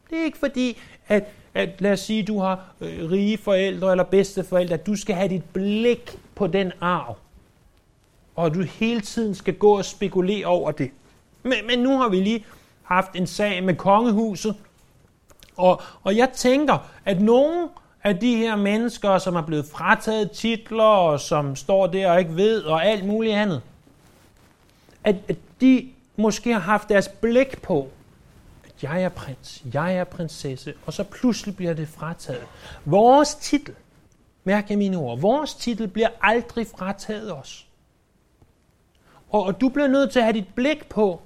[0.09, 4.03] Det er ikke fordi, at, at lad os sige, du har øh, rige forældre eller
[4.03, 7.17] bedste forældre, at du skal have dit blik på den arv.
[8.35, 10.91] Og du hele tiden skal gå og spekulere over det.
[11.43, 12.45] Men, men nu har vi lige
[12.83, 14.55] haft en sag med kongehuset,
[15.57, 17.69] og, og jeg tænker, at nogle
[18.03, 22.35] af de her mennesker, som er blevet frataget titler, og som står der og ikke
[22.35, 23.61] ved, og alt muligt andet,
[25.03, 27.89] at, at de måske har haft deres blik på,
[28.65, 32.45] at jeg er prins, jeg er prinsesse, og så pludselig bliver det frataget.
[32.85, 33.75] Vores titel,
[34.43, 37.67] mærk jeg mine ord, vores titel bliver aldrig frataget os.
[39.29, 41.21] Og, og du bliver nødt til at have dit blik på,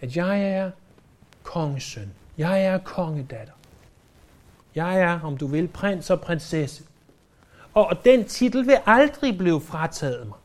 [0.00, 0.70] at jeg er
[1.42, 3.52] kongesøn, jeg er kongedatter.
[4.76, 6.84] Jeg er, om du vil, prins og prinsesse.
[7.74, 10.38] Og den titel vil aldrig blive frataget mig.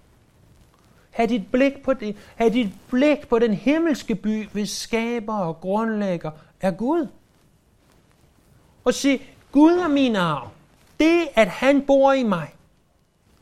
[1.11, 2.15] Ha' dit blik på det.
[2.35, 7.07] Ha' dit blik på den himmelske by, hvis skaber og grundlægger er Gud.
[8.83, 9.21] Og se,
[9.51, 10.49] Gud er min arv.
[10.99, 12.53] Det, at han bor i mig,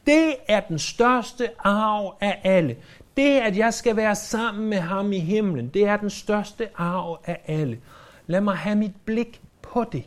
[0.06, 2.78] det er den største arv af alle.
[3.18, 7.20] Det, at jeg skal være sammen med ham i himlen, det er den største arv
[7.26, 7.80] af alle.
[8.28, 10.04] Lad mig have mit blik på det.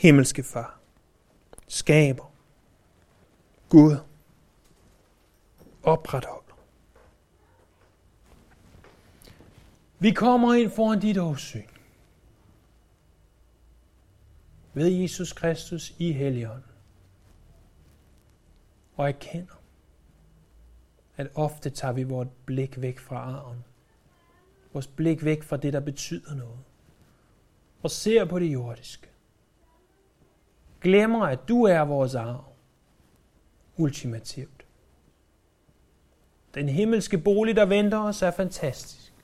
[0.00, 0.80] Himmelske far,
[1.68, 2.32] skaber,
[3.68, 3.96] Gud,
[5.82, 6.58] opretholder.
[9.98, 11.68] Vi kommer ind foran dit åsyn.
[14.74, 16.64] Ved Jesus Kristus i Helligånden.
[18.96, 19.62] Og erkender,
[21.16, 23.64] at ofte tager vi vores blik væk fra arven.
[24.72, 26.58] Vores blik væk fra det, der betyder noget.
[27.82, 29.09] Og ser på det jordiske
[30.80, 32.44] glemmer, at du er vores arv.
[33.76, 34.66] Ultimativt.
[36.54, 39.14] Den himmelske bolig, der venter os, er fantastisk,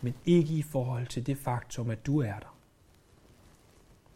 [0.00, 2.58] men ikke i forhold til det faktum, at du er der.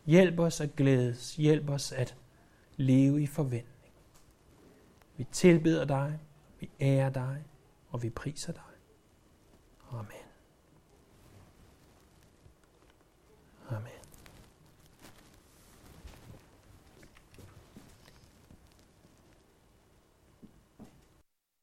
[0.06, 2.16] Hjælp os at glædes, hjælp os at
[2.76, 3.92] leve i forventning.
[5.16, 6.18] Vi tilbeder dig,
[6.60, 7.44] vi ærer dig,
[7.90, 8.62] og vi priser dig.
[9.90, 10.06] Amen.
[13.70, 14.01] Amen.